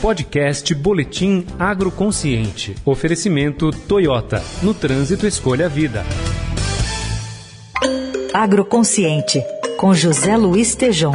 [0.00, 2.74] Podcast Boletim Agroconsciente.
[2.84, 4.42] Oferecimento Toyota.
[4.62, 6.04] No trânsito, escolha a vida.
[8.32, 9.42] Agroconsciente,
[9.78, 11.12] com José Luiz Tejom.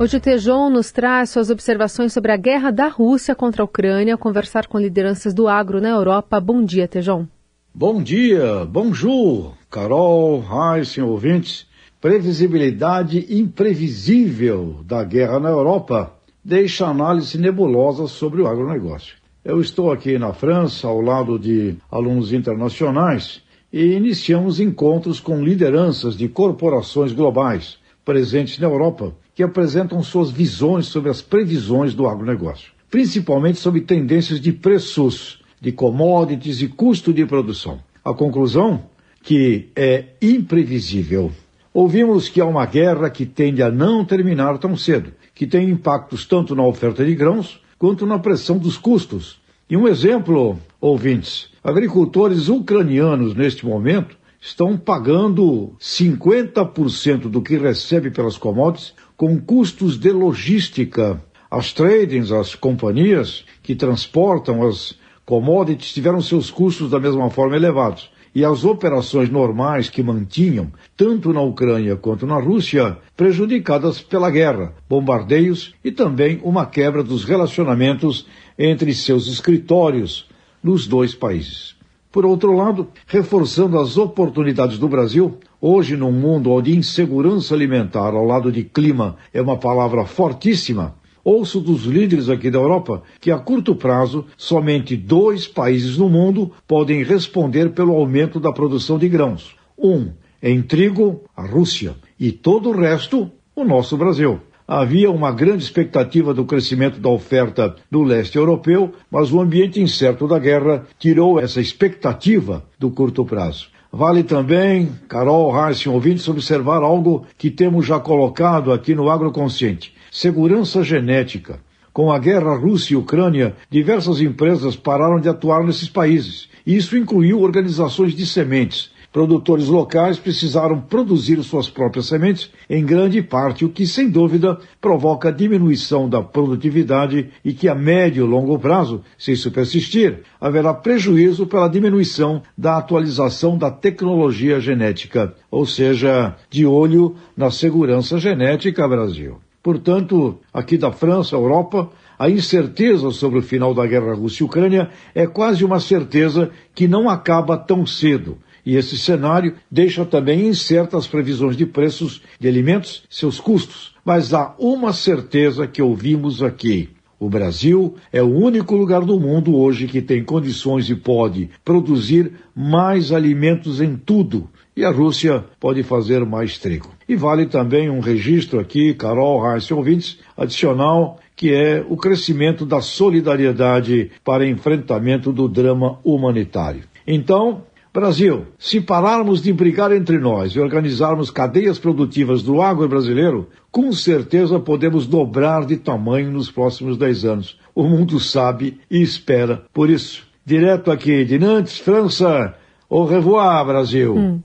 [0.00, 4.16] Hoje o Tejon nos traz suas observações sobre a guerra da Rússia contra a Ucrânia,
[4.16, 6.40] conversar com lideranças do agro na Europa.
[6.40, 7.26] Bom dia, Tejon.
[7.74, 11.65] Bom dia, bonjour, Carol, Heisen, ouvintes.
[12.00, 16.12] Previsibilidade imprevisível da guerra na Europa
[16.44, 19.16] deixa análise nebulosa sobre o agronegócio.
[19.44, 23.42] Eu estou aqui na França, ao lado de alunos internacionais,
[23.72, 30.86] e iniciamos encontros com lideranças de corporações globais presentes na Europa que apresentam suas visões
[30.86, 37.24] sobre as previsões do agronegócio, principalmente sobre tendências de preços de commodities e custo de
[37.26, 37.80] produção.
[38.04, 38.84] A conclusão
[39.22, 41.32] que é imprevisível.
[41.78, 46.24] Ouvimos que há uma guerra que tende a não terminar tão cedo, que tem impactos
[46.24, 49.38] tanto na oferta de grãos quanto na pressão dos custos.
[49.68, 58.38] E um exemplo, ouvintes, agricultores ucranianos neste momento estão pagando 50% do que recebe pelas
[58.38, 61.22] commodities com custos de logística.
[61.50, 68.08] As tradings, as companhias que transportam as commodities tiveram seus custos da mesma forma elevados.
[68.36, 74.74] E as operações normais que mantinham, tanto na Ucrânia quanto na Rússia, prejudicadas pela guerra,
[74.86, 78.26] bombardeios e também uma quebra dos relacionamentos
[78.58, 80.28] entre seus escritórios
[80.62, 81.76] nos dois países.
[82.12, 88.26] Por outro lado, reforçando as oportunidades do Brasil, hoje num mundo onde insegurança alimentar ao
[88.26, 90.94] lado de clima é uma palavra fortíssima,
[91.26, 96.52] ouço dos líderes aqui da Europa que a curto prazo somente dois países no mundo
[96.68, 99.56] podem responder pelo aumento da produção de grãos.
[99.76, 100.10] Um
[100.40, 104.38] em trigo, a Rússia, e todo o resto, o nosso Brasil.
[104.68, 110.28] Havia uma grande expectativa do crescimento da oferta do leste europeu, mas o ambiente incerto
[110.28, 113.68] da guerra tirou essa expectativa do curto prazo.
[113.96, 119.94] Vale também, Carol, Heisen, ouvintes, observar algo que temos já colocado aqui no Agroconsciente.
[120.12, 121.60] Segurança genética.
[121.94, 126.46] Com a guerra Rússia e Ucrânia, diversas empresas pararam de atuar nesses países.
[126.66, 133.64] Isso incluiu organizações de sementes, Produtores locais precisaram produzir suas próprias sementes, em grande parte,
[133.64, 139.00] o que, sem dúvida, provoca diminuição da produtividade e que, a médio e longo prazo,
[139.16, 146.66] se isso persistir, haverá prejuízo pela diminuição da atualização da tecnologia genética, ou seja, de
[146.66, 149.38] olho na segurança genética Brasil.
[149.62, 151.88] Portanto, aqui da França, Europa,
[152.18, 157.56] a incerteza sobre o final da guerra Rússia-Ucrânia é quase uma certeza que não acaba
[157.56, 163.94] tão cedo e esse cenário deixa também incertas previsões de preços de alimentos, seus custos.
[164.04, 166.90] Mas há uma certeza que ouvimos aqui.
[167.18, 172.32] O Brasil é o único lugar do mundo hoje que tem condições e pode produzir
[172.54, 174.50] mais alimentos em tudo.
[174.76, 176.90] E a Rússia pode fazer mais trigo.
[177.08, 182.82] E vale também um registro aqui, Carol, Reis ouvintes, adicional, que é o crescimento da
[182.82, 186.82] solidariedade para enfrentamento do drama humanitário.
[187.06, 187.62] Então,
[187.96, 193.90] Brasil, se pararmos de brigar entre nós e organizarmos cadeias produtivas do agro brasileiro, com
[193.90, 197.58] certeza podemos dobrar de tamanho nos próximos 10 anos.
[197.74, 200.26] O mundo sabe e espera por isso.
[200.44, 202.54] Direto aqui de Nantes, França.
[202.86, 204.14] Au revoir, Brasil.
[204.14, 204.40] Hum.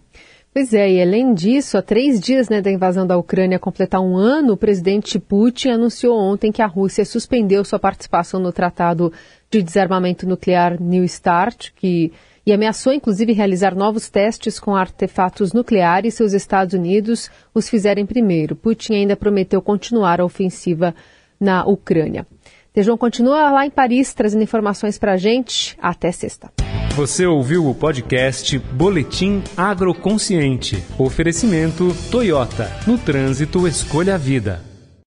[0.53, 4.15] Pois é, e além disso, há três dias né, da invasão da Ucrânia completar um
[4.15, 9.11] ano, o presidente Putin anunciou ontem que a Rússia suspendeu sua participação no Tratado
[9.49, 12.13] de Desarmamento Nuclear New START, que
[12.45, 18.05] e ameaçou inclusive realizar novos testes com artefatos nucleares se os Estados Unidos os fizerem
[18.05, 18.55] primeiro.
[18.55, 20.95] Putin ainda prometeu continuar a ofensiva
[21.39, 22.25] na Ucrânia.
[22.73, 25.77] Tejão continua lá em Paris trazendo informações para a gente.
[25.81, 26.51] Até sexta.
[26.95, 30.83] Você ouviu o podcast Boletim Agroconsciente.
[30.97, 32.69] Oferecimento Toyota.
[32.85, 34.70] No trânsito, escolha a vida.